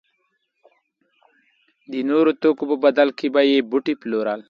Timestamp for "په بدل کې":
2.71-3.27